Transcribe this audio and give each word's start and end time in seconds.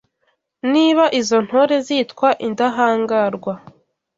Niba 0.71 1.03
izo 1.19 1.37
ntore 1.45 1.75
zitwa 1.87 2.29
indahangarwa 2.47 3.53